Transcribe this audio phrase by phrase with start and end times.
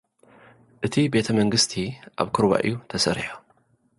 [0.85, 1.71] እቲ ቤተ መንግስቲ
[2.21, 3.29] ኣብ ኵርባ እዩ ተሰሪሑ።